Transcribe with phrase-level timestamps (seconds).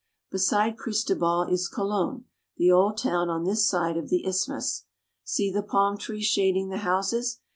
[0.31, 2.25] Beside Cristobal is Colon,
[2.57, 4.85] the old town on this side of the isthmus.
[5.23, 7.39] See the palm trees shading the houses.